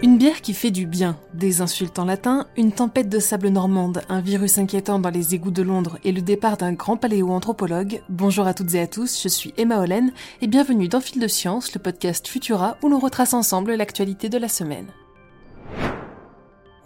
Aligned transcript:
Une 0.00 0.16
bière 0.16 0.42
qui 0.42 0.54
fait 0.54 0.70
du 0.70 0.86
bien, 0.86 1.18
des 1.34 1.60
insultes 1.60 1.98
en 1.98 2.04
latin, 2.04 2.46
une 2.56 2.70
tempête 2.70 3.08
de 3.08 3.18
sable 3.18 3.48
normande, 3.48 4.02
un 4.08 4.20
virus 4.20 4.56
inquiétant 4.56 5.00
dans 5.00 5.10
les 5.10 5.34
égouts 5.34 5.50
de 5.50 5.62
Londres 5.62 5.98
et 6.04 6.12
le 6.12 6.22
départ 6.22 6.56
d'un 6.56 6.72
grand 6.72 6.96
paléoanthropologue. 6.96 8.00
Bonjour 8.08 8.46
à 8.46 8.54
toutes 8.54 8.74
et 8.74 8.80
à 8.80 8.86
tous, 8.86 9.20
je 9.20 9.26
suis 9.26 9.52
Emma 9.56 9.80
Hollen 9.80 10.12
et 10.40 10.46
bienvenue 10.46 10.86
dans 10.86 11.00
Fil 11.00 11.20
de 11.20 11.26
Science, 11.26 11.74
le 11.74 11.80
podcast 11.80 12.28
Futura 12.28 12.76
où 12.84 12.88
l'on 12.88 13.00
retrace 13.00 13.34
ensemble 13.34 13.74
l'actualité 13.74 14.28
de 14.28 14.38
la 14.38 14.46
semaine. 14.46 14.86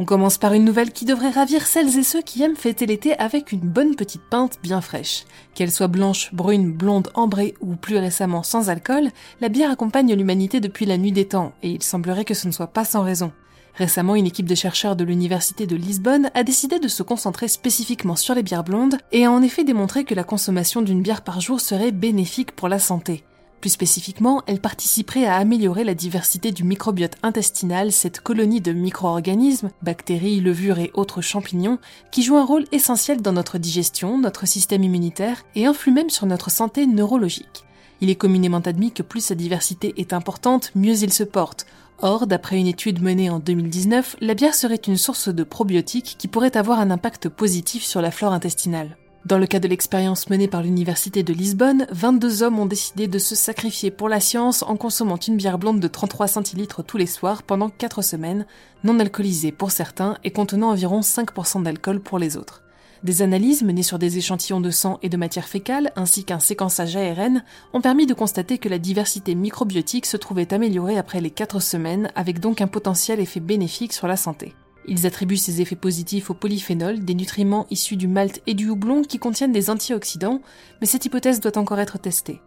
On 0.02 0.04
commence 0.04 0.36
par 0.36 0.52
une 0.52 0.64
nouvelle 0.64 0.90
qui 0.90 1.04
devrait 1.04 1.30
ravir 1.30 1.64
celles 1.64 1.96
et 1.96 2.02
ceux 2.02 2.22
qui 2.22 2.42
aiment 2.42 2.56
fêter 2.56 2.86
l'été 2.86 3.16
avec 3.20 3.52
une 3.52 3.60
bonne 3.60 3.94
petite 3.94 4.24
pinte 4.28 4.58
bien 4.60 4.80
fraîche. 4.80 5.26
Qu'elle 5.54 5.70
soit 5.70 5.86
blanche, 5.86 6.34
brune, 6.34 6.72
blonde, 6.72 7.12
ambrée 7.14 7.54
ou 7.60 7.76
plus 7.76 7.98
récemment 7.98 8.42
sans 8.42 8.68
alcool, 8.68 9.10
la 9.40 9.48
bière 9.48 9.70
accompagne 9.70 10.12
l'humanité 10.12 10.58
depuis 10.58 10.86
la 10.86 10.98
nuit 10.98 11.12
des 11.12 11.28
temps, 11.28 11.52
et 11.62 11.70
il 11.70 11.84
semblerait 11.84 12.24
que 12.24 12.34
ce 12.34 12.48
ne 12.48 12.52
soit 12.52 12.66
pas 12.66 12.84
sans 12.84 13.04
raison. 13.04 13.30
Récemment, 13.76 14.16
une 14.16 14.26
équipe 14.26 14.48
de 14.48 14.56
chercheurs 14.56 14.96
de 14.96 15.04
l'Université 15.04 15.68
de 15.68 15.76
Lisbonne 15.76 16.32
a 16.34 16.42
décidé 16.42 16.80
de 16.80 16.88
se 16.88 17.04
concentrer 17.04 17.46
spécifiquement 17.46 18.16
sur 18.16 18.34
les 18.34 18.42
bières 18.42 18.64
blondes 18.64 18.98
et 19.12 19.26
a 19.26 19.30
en 19.30 19.40
effet 19.40 19.62
démontré 19.62 20.02
que 20.02 20.16
la 20.16 20.24
consommation 20.24 20.82
d'une 20.82 21.02
bière 21.02 21.22
par 21.22 21.40
jour 21.40 21.60
serait 21.60 21.92
bénéfique 21.92 22.56
pour 22.56 22.68
la 22.68 22.80
santé. 22.80 23.22
Plus 23.62 23.70
spécifiquement, 23.70 24.42
elle 24.48 24.60
participerait 24.60 25.24
à 25.24 25.36
améliorer 25.36 25.84
la 25.84 25.94
diversité 25.94 26.50
du 26.50 26.64
microbiote 26.64 27.14
intestinal, 27.22 27.92
cette 27.92 28.18
colonie 28.18 28.60
de 28.60 28.72
micro-organismes, 28.72 29.70
bactéries, 29.82 30.40
levures 30.40 30.80
et 30.80 30.90
autres 30.94 31.20
champignons, 31.20 31.78
qui 32.10 32.24
jouent 32.24 32.38
un 32.38 32.44
rôle 32.44 32.64
essentiel 32.72 33.22
dans 33.22 33.30
notre 33.30 33.58
digestion, 33.58 34.18
notre 34.18 34.48
système 34.48 34.82
immunitaire 34.82 35.44
et 35.54 35.64
influent 35.64 35.94
même 35.94 36.10
sur 36.10 36.26
notre 36.26 36.50
santé 36.50 36.88
neurologique. 36.88 37.64
Il 38.00 38.10
est 38.10 38.16
communément 38.16 38.58
admis 38.58 38.90
que 38.90 39.04
plus 39.04 39.24
sa 39.26 39.36
diversité 39.36 39.94
est 39.96 40.12
importante, 40.12 40.72
mieux 40.74 41.00
il 41.04 41.12
se 41.12 41.22
porte. 41.22 41.66
Or, 42.00 42.26
d'après 42.26 42.58
une 42.58 42.66
étude 42.66 43.00
menée 43.00 43.30
en 43.30 43.38
2019, 43.38 44.16
la 44.20 44.34
bière 44.34 44.56
serait 44.56 44.74
une 44.74 44.96
source 44.96 45.28
de 45.28 45.44
probiotiques 45.44 46.16
qui 46.18 46.26
pourrait 46.26 46.56
avoir 46.56 46.80
un 46.80 46.90
impact 46.90 47.28
positif 47.28 47.84
sur 47.84 48.02
la 48.02 48.10
flore 48.10 48.32
intestinale. 48.32 48.96
Dans 49.24 49.38
le 49.38 49.46
cas 49.46 49.60
de 49.60 49.68
l'expérience 49.68 50.28
menée 50.30 50.48
par 50.48 50.62
l'Université 50.62 51.22
de 51.22 51.32
Lisbonne, 51.32 51.86
22 51.92 52.42
hommes 52.42 52.58
ont 52.58 52.66
décidé 52.66 53.06
de 53.06 53.20
se 53.20 53.36
sacrifier 53.36 53.92
pour 53.92 54.08
la 54.08 54.18
science 54.18 54.64
en 54.64 54.76
consommant 54.76 55.16
une 55.16 55.36
bière 55.36 55.58
blonde 55.58 55.78
de 55.78 55.86
33 55.86 56.26
centilitres 56.26 56.82
tous 56.82 56.96
les 56.96 57.06
soirs 57.06 57.44
pendant 57.44 57.68
4 57.68 58.02
semaines, 58.02 58.46
non 58.82 58.98
alcoolisée 58.98 59.52
pour 59.52 59.70
certains 59.70 60.16
et 60.24 60.32
contenant 60.32 60.70
environ 60.70 61.00
5% 61.00 61.62
d'alcool 61.62 62.00
pour 62.00 62.18
les 62.18 62.36
autres. 62.36 62.62
Des 63.04 63.22
analyses 63.22 63.62
menées 63.62 63.84
sur 63.84 64.00
des 64.00 64.18
échantillons 64.18 64.60
de 64.60 64.70
sang 64.72 64.98
et 65.02 65.08
de 65.08 65.16
matière 65.16 65.46
fécale, 65.46 65.92
ainsi 65.94 66.24
qu'un 66.24 66.40
séquençage 66.40 66.96
ARN, 66.96 67.44
ont 67.72 67.80
permis 67.80 68.06
de 68.06 68.14
constater 68.14 68.58
que 68.58 68.68
la 68.68 68.78
diversité 68.78 69.36
microbiotique 69.36 70.06
se 70.06 70.16
trouvait 70.16 70.52
améliorée 70.52 70.98
après 70.98 71.20
les 71.20 71.30
4 71.30 71.60
semaines, 71.60 72.10
avec 72.16 72.40
donc 72.40 72.60
un 72.60 72.66
potentiel 72.66 73.20
effet 73.20 73.40
bénéfique 73.40 73.92
sur 73.92 74.08
la 74.08 74.16
santé. 74.16 74.52
Ils 74.86 75.06
attribuent 75.06 75.36
ces 75.36 75.60
effets 75.60 75.76
positifs 75.76 76.30
au 76.30 76.34
polyphénol, 76.34 77.00
des 77.00 77.14
nutriments 77.14 77.66
issus 77.70 77.96
du 77.96 78.08
malt 78.08 78.42
et 78.46 78.54
du 78.54 78.68
houblon 78.68 79.02
qui 79.02 79.18
contiennent 79.18 79.52
des 79.52 79.70
antioxydants, 79.70 80.40
mais 80.80 80.86
cette 80.86 81.04
hypothèse 81.04 81.40
doit 81.40 81.58
encore 81.58 81.80
être 81.80 81.98
testée. 81.98 82.40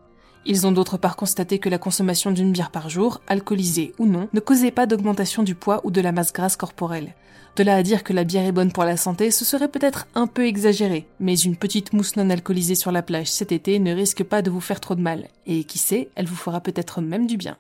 Ils 0.45 0.67
ont 0.67 0.71
d'autre 0.71 0.97
part 0.97 1.15
constaté 1.15 1.57
que 1.57 1.69
la 1.69 1.79
consommation 1.79 2.31
d'une 2.31 2.51
bière 2.51 2.69
par 2.69 2.89
jour, 2.89 3.21
alcoolisée 3.27 3.93
ou 3.97 4.05
non, 4.05 4.29
ne 4.31 4.39
causait 4.39 4.71
pas 4.71 4.85
d'augmentation 4.85 5.41
du 5.41 5.55
poids 5.55 5.81
ou 5.83 5.91
de 5.91 6.01
la 6.01 6.11
masse 6.11 6.33
grasse 6.33 6.55
corporelle. 6.55 7.15
De 7.55 7.63
là 7.63 7.75
à 7.75 7.83
dire 7.83 8.03
que 8.03 8.13
la 8.13 8.25
bière 8.25 8.45
est 8.45 8.51
bonne 8.51 8.71
pour 8.71 8.83
la 8.83 8.97
santé, 8.97 9.31
ce 9.31 9.45
serait 9.45 9.69
peut-être 9.69 10.07
un 10.13 10.27
peu 10.27 10.45
exagéré, 10.45 11.07
mais 11.19 11.35
une 11.35 11.55
petite 11.55 11.93
mousse 11.93 12.17
non 12.17 12.29
alcoolisée 12.29 12.75
sur 12.75 12.91
la 12.91 13.01
plage 13.01 13.31
cet 13.31 13.53
été 13.53 13.79
ne 13.79 13.95
risque 13.95 14.23
pas 14.23 14.41
de 14.41 14.51
vous 14.51 14.61
faire 14.61 14.81
trop 14.81 14.93
de 14.93 15.01
mal, 15.01 15.29
et 15.47 15.63
qui 15.63 15.79
sait, 15.79 16.09
elle 16.15 16.27
vous 16.27 16.35
fera 16.35 16.59
peut-être 16.59 17.01
même 17.01 17.27
du 17.27 17.37
bien. 17.37 17.57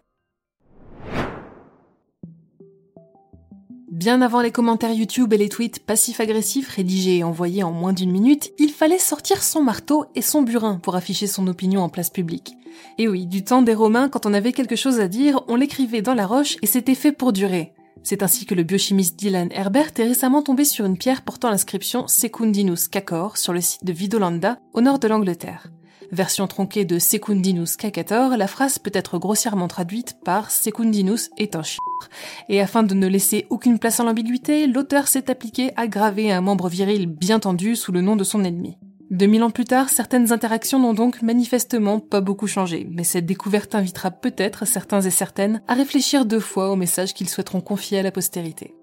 Bien 3.95 4.21
avant 4.21 4.41
les 4.41 4.51
commentaires 4.51 4.91
YouTube 4.91 5.31
et 5.31 5.37
les 5.37 5.47
tweets 5.47 5.79
passifs-agressifs 5.79 6.67
rédigés 6.67 7.19
et 7.19 7.23
envoyés 7.23 7.63
en 7.63 7.71
moins 7.71 7.93
d'une 7.93 8.11
minute, 8.11 8.51
il 8.59 8.71
fallait 8.71 8.99
sortir 8.99 9.41
son 9.41 9.63
marteau 9.63 10.03
et 10.15 10.21
son 10.21 10.41
burin 10.41 10.79
pour 10.83 10.97
afficher 10.97 11.27
son 11.27 11.47
opinion 11.47 11.79
en 11.79 11.87
place 11.87 12.09
publique. 12.09 12.57
Et 12.97 13.07
oui, 13.07 13.25
du 13.25 13.45
temps 13.45 13.61
des 13.61 13.73
Romains, 13.73 14.09
quand 14.09 14.25
on 14.25 14.33
avait 14.33 14.51
quelque 14.51 14.75
chose 14.75 14.99
à 14.99 15.07
dire, 15.07 15.45
on 15.47 15.55
l'écrivait 15.55 16.01
dans 16.01 16.13
la 16.13 16.27
roche 16.27 16.57
et 16.61 16.67
c'était 16.67 16.93
fait 16.93 17.13
pour 17.13 17.31
durer. 17.31 17.71
C'est 18.03 18.21
ainsi 18.21 18.45
que 18.45 18.53
le 18.53 18.63
biochimiste 18.63 19.17
Dylan 19.17 19.47
Herbert 19.53 19.91
est 19.97 20.03
récemment 20.03 20.41
tombé 20.41 20.65
sur 20.65 20.83
une 20.83 20.97
pierre 20.97 21.21
portant 21.21 21.49
l'inscription 21.49 22.05
Secundinus 22.09 22.89
cacor 22.89 23.37
sur 23.37 23.53
le 23.53 23.61
site 23.61 23.85
de 23.85 23.93
Vidolanda, 23.93 24.59
au 24.73 24.81
nord 24.81 24.99
de 24.99 25.07
l'Angleterre. 25.07 25.69
Version 26.11 26.47
tronquée 26.47 26.85
de 26.85 26.99
Secundinus 26.99 27.77
cacator, 27.77 28.37
la 28.37 28.47
phrase 28.47 28.79
peut 28.79 28.91
être 28.93 29.17
grossièrement 29.17 29.67
traduite 29.67 30.17
par 30.23 30.51
Secundinus 30.51 31.29
est 31.37 31.55
un 31.55 31.63
chien. 31.63 31.79
Et 32.49 32.61
afin 32.61 32.83
de 32.83 32.93
ne 32.93 33.07
laisser 33.07 33.47
aucune 33.49 33.79
place 33.79 33.99
à 33.99 34.03
l'ambiguïté, 34.03 34.67
l'auteur 34.67 35.07
s'est 35.07 35.29
appliqué 35.29 35.71
à 35.75 35.87
graver 35.87 36.31
un 36.31 36.41
membre 36.41 36.69
viril 36.69 37.07
bien 37.07 37.39
tendu 37.39 37.75
sous 37.75 37.91
le 37.91 38.01
nom 38.01 38.15
de 38.15 38.23
son 38.23 38.43
ennemi. 38.43 38.77
2000 39.11 39.43
ans 39.43 39.51
plus 39.51 39.65
tard, 39.65 39.89
certaines 39.89 40.33
interactions 40.33 40.79
n'ont 40.79 40.93
donc 40.93 41.21
manifestement 41.21 41.99
pas 41.99 42.21
beaucoup 42.21 42.47
changé, 42.47 42.87
mais 42.91 43.03
cette 43.03 43.25
découverte 43.25 43.75
invitera 43.75 44.11
peut-être 44.11 44.65
certains 44.65 45.01
et 45.01 45.11
certaines 45.11 45.61
à 45.67 45.75
réfléchir 45.75 46.25
deux 46.25 46.39
fois 46.39 46.71
au 46.71 46.75
message 46.75 47.13
qu'ils 47.13 47.29
souhaiteront 47.29 47.61
confier 47.61 47.99
à 47.99 48.03
la 48.03 48.11
postérité. 48.11 48.74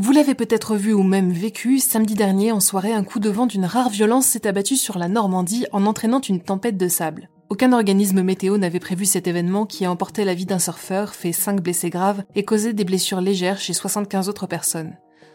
Vous 0.00 0.12
l'avez 0.12 0.36
peut-être 0.36 0.76
vu 0.76 0.92
ou 0.92 1.02
même 1.02 1.32
vécu, 1.32 1.80
samedi 1.80 2.14
dernier 2.14 2.52
en 2.52 2.60
soirée, 2.60 2.92
un 2.92 3.02
coup 3.02 3.18
de 3.18 3.28
vent 3.28 3.46
d'une 3.46 3.64
rare 3.64 3.88
violence 3.88 4.26
s'est 4.26 4.46
abattu 4.46 4.76
sur 4.76 4.96
la 4.96 5.08
Normandie 5.08 5.66
en 5.72 5.86
entraînant 5.86 6.20
une 6.20 6.40
tempête 6.40 6.76
de 6.76 6.86
sable. 6.86 7.28
Aucun 7.48 7.72
organisme 7.72 8.22
météo 8.22 8.58
n'avait 8.58 8.78
prévu 8.78 9.06
cet 9.06 9.26
événement 9.26 9.66
qui 9.66 9.84
a 9.84 9.90
emporté 9.90 10.24
la 10.24 10.34
vie 10.34 10.46
d'un 10.46 10.60
surfeur, 10.60 11.16
fait 11.16 11.32
5 11.32 11.60
blessés 11.60 11.90
graves 11.90 12.22
et 12.36 12.44
causé 12.44 12.74
des 12.74 12.84
blessures 12.84 13.20
légères 13.20 13.58
chez 13.58 13.72
75 13.72 14.28
autres 14.28 14.46
personnes. 14.46 14.94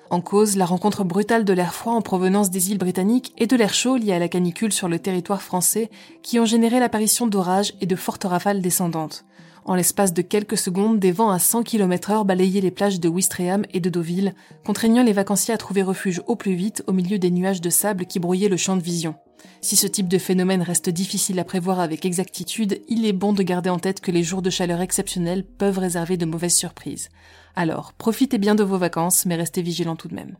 En 0.09 0.21
cause, 0.21 0.55
la 0.55 0.65
rencontre 0.65 1.03
brutale 1.03 1.43
de 1.43 1.51
l'air 1.51 1.73
froid 1.73 1.93
en 1.93 2.01
provenance 2.01 2.49
des 2.49 2.71
îles 2.71 2.77
britanniques 2.77 3.33
et 3.37 3.47
de 3.47 3.57
l'air 3.57 3.73
chaud 3.73 3.97
lié 3.97 4.13
à 4.13 4.19
la 4.19 4.29
canicule 4.29 4.71
sur 4.71 4.87
le 4.87 4.97
territoire 4.97 5.41
français 5.41 5.89
qui 6.21 6.39
ont 6.39 6.45
généré 6.45 6.79
l'apparition 6.79 7.27
d'orages 7.27 7.73
et 7.81 7.85
de 7.85 7.97
fortes 7.97 8.23
rafales 8.23 8.61
descendantes. 8.61 9.25
En 9.65 9.75
l'espace 9.75 10.13
de 10.13 10.21
quelques 10.21 10.57
secondes, 10.57 10.99
des 10.99 11.13
vents 11.13 11.31
à 11.31 11.39
100 11.39 11.63
km 11.63 12.11
heure 12.11 12.25
balayaient 12.25 12.59
les 12.59 12.71
plages 12.71 12.99
de 12.99 13.07
Ouistreham 13.07 13.63
et 13.71 13.79
de 13.79 13.89
Deauville, 13.89 14.33
contraignant 14.65 15.03
les 15.03 15.13
vacanciers 15.13 15.53
à 15.53 15.57
trouver 15.57 15.83
refuge 15.83 16.21
au 16.27 16.35
plus 16.35 16.53
vite 16.53 16.83
au 16.87 16.91
milieu 16.91 17.17
des 17.17 17.31
nuages 17.31 17.61
de 17.61 17.69
sable 17.69 18.05
qui 18.05 18.19
brouillaient 18.19 18.49
le 18.49 18.57
champ 18.57 18.75
de 18.75 18.81
vision. 18.81 19.15
Si 19.61 19.77
ce 19.77 19.87
type 19.87 20.09
de 20.09 20.17
phénomène 20.17 20.61
reste 20.61 20.89
difficile 20.89 21.39
à 21.39 21.45
prévoir 21.45 21.79
avec 21.79 22.05
exactitude, 22.05 22.81
il 22.89 23.05
est 23.05 23.13
bon 23.13 23.31
de 23.31 23.41
garder 23.41 23.69
en 23.69 23.79
tête 23.79 24.01
que 24.01 24.11
les 24.11 24.23
jours 24.23 24.41
de 24.41 24.49
chaleur 24.49 24.81
exceptionnels 24.81 25.45
peuvent 25.45 25.79
réserver 25.79 26.17
de 26.17 26.25
mauvaises 26.25 26.55
surprises. 26.55 27.07
Alors, 27.55 27.93
profitez 27.93 28.37
bien 28.37 28.55
de 28.55 28.63
vos 28.63 28.77
vacances, 28.77 29.25
mais 29.25 29.35
restez 29.35 29.61
vigilants 29.61 29.95
tout 29.95 30.09
de 30.09 30.15
même. 30.15 30.35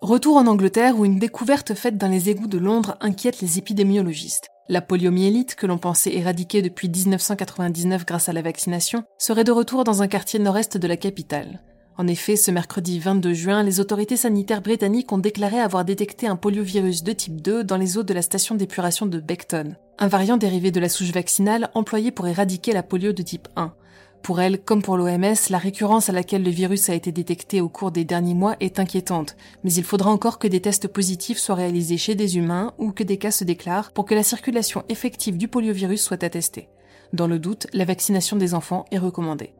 Retour 0.00 0.36
en 0.36 0.48
Angleterre 0.48 0.98
où 0.98 1.04
une 1.04 1.20
découverte 1.20 1.74
faite 1.74 1.96
dans 1.96 2.08
les 2.08 2.28
égouts 2.28 2.48
de 2.48 2.58
Londres 2.58 2.96
inquiète 3.00 3.40
les 3.40 3.58
épidémiologistes. 3.58 4.48
La 4.70 4.80
poliomyélite, 4.80 5.56
que 5.56 5.66
l'on 5.66 5.76
pensait 5.76 6.14
éradiquer 6.14 6.62
depuis 6.62 6.88
1999 6.88 8.06
grâce 8.06 8.30
à 8.30 8.32
la 8.32 8.40
vaccination, 8.40 9.04
serait 9.18 9.44
de 9.44 9.52
retour 9.52 9.84
dans 9.84 10.00
un 10.00 10.08
quartier 10.08 10.38
nord-est 10.38 10.78
de 10.78 10.88
la 10.88 10.96
capitale. 10.96 11.60
En 11.98 12.06
effet, 12.06 12.34
ce 12.34 12.50
mercredi 12.50 12.98
22 12.98 13.34
juin, 13.34 13.62
les 13.62 13.78
autorités 13.78 14.16
sanitaires 14.16 14.62
britanniques 14.62 15.12
ont 15.12 15.18
déclaré 15.18 15.60
avoir 15.60 15.84
détecté 15.84 16.26
un 16.26 16.36
poliovirus 16.36 17.04
de 17.04 17.12
type 17.12 17.42
2 17.42 17.62
dans 17.62 17.76
les 17.76 17.98
eaux 17.98 18.02
de 18.02 18.14
la 18.14 18.22
station 18.22 18.54
d'épuration 18.54 19.04
de 19.04 19.20
Beckton, 19.20 19.76
un 19.98 20.08
variant 20.08 20.38
dérivé 20.38 20.70
de 20.70 20.80
la 20.80 20.88
souche 20.88 21.12
vaccinale 21.12 21.68
employée 21.74 22.10
pour 22.10 22.26
éradiquer 22.26 22.72
la 22.72 22.82
polio 22.82 23.12
de 23.12 23.22
type 23.22 23.48
1. 23.56 23.74
Pour 24.24 24.40
elle, 24.40 24.58
comme 24.58 24.80
pour 24.80 24.96
l'OMS, 24.96 25.34
la 25.50 25.58
récurrence 25.58 26.08
à 26.08 26.12
laquelle 26.12 26.42
le 26.42 26.50
virus 26.50 26.88
a 26.88 26.94
été 26.94 27.12
détecté 27.12 27.60
au 27.60 27.68
cours 27.68 27.90
des 27.90 28.06
derniers 28.06 28.32
mois 28.32 28.56
est 28.58 28.78
inquiétante, 28.78 29.36
mais 29.64 29.72
il 29.74 29.84
faudra 29.84 30.10
encore 30.10 30.38
que 30.38 30.48
des 30.48 30.62
tests 30.62 30.88
positifs 30.88 31.36
soient 31.36 31.56
réalisés 31.56 31.98
chez 31.98 32.14
des 32.14 32.38
humains 32.38 32.72
ou 32.78 32.90
que 32.90 33.02
des 33.02 33.18
cas 33.18 33.30
se 33.30 33.44
déclarent 33.44 33.92
pour 33.92 34.06
que 34.06 34.14
la 34.14 34.22
circulation 34.22 34.82
effective 34.88 35.36
du 35.36 35.46
poliovirus 35.46 36.02
soit 36.02 36.24
attestée. 36.24 36.70
Dans 37.12 37.26
le 37.26 37.38
doute, 37.38 37.66
la 37.74 37.84
vaccination 37.84 38.38
des 38.38 38.54
enfants 38.54 38.86
est 38.90 38.96
recommandée. 38.96 39.52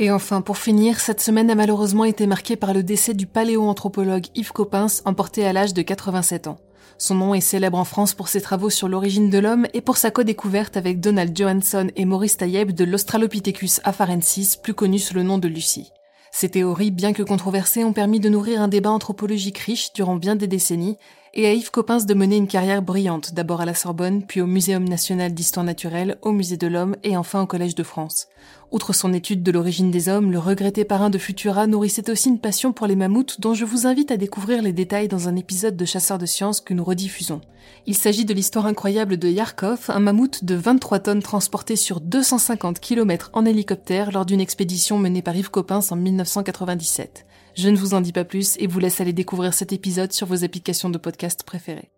Et 0.00 0.10
enfin, 0.10 0.40
pour 0.40 0.58
finir, 0.58 0.98
cette 0.98 1.20
semaine 1.20 1.50
a 1.50 1.54
malheureusement 1.54 2.06
été 2.06 2.26
marquée 2.26 2.56
par 2.56 2.74
le 2.74 2.82
décès 2.82 3.14
du 3.14 3.28
paléoanthropologue 3.28 4.26
Yves 4.34 4.52
Coppens, 4.52 5.02
emporté 5.04 5.46
à 5.46 5.52
l'âge 5.52 5.74
de 5.74 5.82
87 5.82 6.48
ans. 6.48 6.58
Son 6.96 7.14
nom 7.14 7.34
est 7.34 7.40
célèbre 7.40 7.78
en 7.78 7.84
France 7.84 8.14
pour 8.14 8.28
ses 8.28 8.40
travaux 8.40 8.70
sur 8.70 8.88
l'origine 8.88 9.30
de 9.30 9.38
l'homme 9.38 9.66
et 9.74 9.80
pour 9.80 9.96
sa 9.96 10.10
co-découverte 10.10 10.76
avec 10.76 11.00
Donald 11.00 11.36
Johansson 11.36 11.90
et 11.96 12.04
Maurice 12.04 12.38
Taïeb 12.38 12.72
de 12.72 12.84
l'Australopithecus 12.84 13.80
afarensis, 13.84 14.56
plus 14.56 14.74
connu 14.74 14.98
sous 14.98 15.14
le 15.14 15.22
nom 15.22 15.38
de 15.38 15.48
Lucie. 15.48 15.92
Ces 16.30 16.48
théories, 16.48 16.90
bien 16.90 17.12
que 17.12 17.22
controversées, 17.22 17.84
ont 17.84 17.92
permis 17.92 18.20
de 18.20 18.28
nourrir 18.28 18.62
un 18.62 18.68
débat 18.68 18.90
anthropologique 18.90 19.58
riche 19.58 19.92
durant 19.92 20.16
bien 20.16 20.36
des 20.36 20.46
décennies, 20.46 20.96
et 21.38 21.46
à 21.46 21.52
Yves 21.52 21.70
Coppens 21.70 22.04
de 22.04 22.14
mener 22.14 22.36
une 22.36 22.48
carrière 22.48 22.82
brillante, 22.82 23.32
d'abord 23.32 23.60
à 23.60 23.64
la 23.64 23.72
Sorbonne, 23.72 24.24
puis 24.26 24.40
au 24.40 24.46
Muséum 24.48 24.88
national 24.88 25.32
d'histoire 25.32 25.64
naturelle, 25.64 26.18
au 26.22 26.32
Musée 26.32 26.56
de 26.56 26.66
l'Homme 26.66 26.96
et 27.04 27.16
enfin 27.16 27.40
au 27.42 27.46
Collège 27.46 27.76
de 27.76 27.84
France. 27.84 28.26
Outre 28.72 28.92
son 28.92 29.12
étude 29.12 29.44
de 29.44 29.52
l'origine 29.52 29.92
des 29.92 30.08
hommes, 30.08 30.32
le 30.32 30.40
regretté 30.40 30.84
parrain 30.84 31.10
de 31.10 31.18
Futura 31.18 31.68
nourrissait 31.68 32.10
aussi 32.10 32.28
une 32.28 32.40
passion 32.40 32.72
pour 32.72 32.88
les 32.88 32.96
mammouths 32.96 33.40
dont 33.40 33.54
je 33.54 33.64
vous 33.64 33.86
invite 33.86 34.10
à 34.10 34.16
découvrir 34.16 34.62
les 34.62 34.72
détails 34.72 35.06
dans 35.06 35.28
un 35.28 35.36
épisode 35.36 35.76
de 35.76 35.84
Chasseurs 35.84 36.18
de 36.18 36.26
sciences 36.26 36.60
que 36.60 36.74
nous 36.74 36.82
rediffusons. 36.82 37.40
Il 37.86 37.94
s'agit 37.94 38.24
de 38.24 38.34
l'histoire 38.34 38.66
incroyable 38.66 39.16
de 39.16 39.28
Yarkov, 39.28 39.90
un 39.90 40.00
mammouth 40.00 40.44
de 40.44 40.56
23 40.56 40.98
tonnes 40.98 41.22
transporté 41.22 41.76
sur 41.76 42.00
250 42.00 42.80
km 42.80 43.30
en 43.32 43.44
hélicoptère 43.46 44.10
lors 44.10 44.26
d'une 44.26 44.40
expédition 44.40 44.98
menée 44.98 45.22
par 45.22 45.36
Yves 45.36 45.52
Coppens 45.52 45.92
en 45.92 45.96
1997. 45.96 47.26
Je 47.58 47.68
ne 47.68 47.76
vous 47.76 47.92
en 47.92 48.00
dis 48.00 48.12
pas 48.12 48.24
plus 48.24 48.56
et 48.60 48.68
vous 48.68 48.78
laisse 48.78 49.00
aller 49.00 49.12
découvrir 49.12 49.52
cet 49.52 49.72
épisode 49.72 50.12
sur 50.12 50.28
vos 50.28 50.44
applications 50.44 50.90
de 50.90 50.98
podcast 50.98 51.42
préférées. 51.42 51.90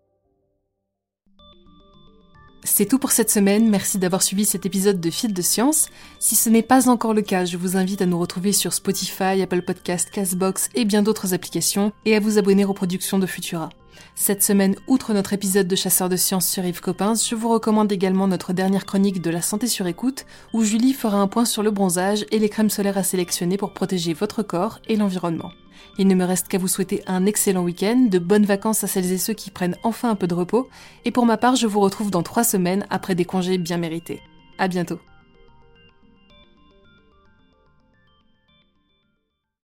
C'est 2.65 2.87
tout 2.87 2.99
pour 2.99 3.11
cette 3.11 3.31
semaine, 3.31 3.69
merci 3.69 3.99
d'avoir 3.99 4.23
suivi 4.23 4.47
cet 4.47 4.65
épisode 4.65 5.03
de 5.03 5.11
Fil 5.11 5.35
de 5.35 5.43
Science. 5.43 5.91
Si 6.19 6.35
ce 6.35 6.49
n'est 6.49 6.63
pas 6.63 6.89
encore 6.89 7.13
le 7.13 7.21
cas, 7.21 7.45
je 7.45 7.59
vous 7.59 7.77
invite 7.77 8.01
à 8.01 8.07
nous 8.07 8.19
retrouver 8.19 8.53
sur 8.53 8.73
Spotify, 8.73 9.43
Apple 9.43 9.61
Podcast, 9.61 10.09
Castbox 10.11 10.71
et 10.75 10.87
bien 10.87 11.03
d'autres 11.03 11.35
applications, 11.35 11.93
et 12.07 12.17
à 12.17 12.21
vous 12.21 12.39
abonner 12.39 12.65
aux 12.65 12.73
productions 12.73 13.19
de 13.19 13.27
Futura. 13.27 13.69
Cette 14.15 14.43
semaine, 14.43 14.77
outre 14.87 15.15
notre 15.15 15.33
épisode 15.33 15.69
de 15.69 15.77
Chasseurs 15.77 16.09
de 16.09 16.17
Sciences 16.17 16.49
sur 16.49 16.65
Yves 16.65 16.81
Coppens, 16.81 17.27
je 17.29 17.35
vous 17.35 17.49
recommande 17.49 17.91
également 17.91 18.29
notre 18.29 18.53
dernière 18.53 18.87
chronique 18.87 19.23
de 19.23 19.31
la 19.31 19.43
santé 19.43 19.67
sur 19.67 19.87
écoute, 19.87 20.27
où 20.53 20.63
Julie 20.63 20.93
fera 20.93 21.19
un 21.19 21.27
point 21.27 21.45
sur 21.45 21.63
le 21.63 21.71
bronzage 21.71 22.27
et 22.31 22.39
les 22.39 22.49
crèmes 22.49 22.71
solaires 22.71 22.99
à 22.99 23.03
sélectionner 23.03 23.57
pour 23.57 23.73
protéger 23.73 24.13
votre 24.13 24.43
corps 24.43 24.81
et 24.89 24.97
l'environnement. 24.97 25.51
Il 25.99 26.07
ne 26.07 26.15
me 26.15 26.25
reste 26.25 26.49
qu'à 26.49 26.59
vous 26.59 26.69
souhaiter 26.69 27.03
un 27.07 27.27
excellent 27.27 27.63
week-end, 27.63 28.07
de 28.11 28.19
bonnes 28.19 28.47
vacances 28.47 28.85
à 28.85 28.87
celles 28.87 29.13
et 29.13 29.19
ceux 29.19 29.35
qui 29.35 29.51
prennent 29.51 29.77
enfin 29.83 30.11
un 30.11 30.17
peu 30.17 30.27
de 30.27 30.35
repos, 30.35 30.69
et 31.05 31.11
pour 31.11 31.27
ma 31.27 31.37
part, 31.37 31.57
je 31.57 31.67
vous 31.67 31.81
retrouve 31.81 32.11
dans 32.11 32.23
trois 32.23 32.45
semaines 32.45 32.87
après 32.91 33.15
des 33.15 33.25
congés 33.25 33.59
bien 33.59 33.79
mérités. 33.79 34.21
À 34.59 34.69
bientôt. 34.69 34.99